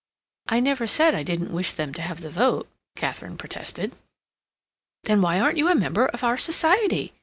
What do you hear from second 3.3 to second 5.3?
protested. "Then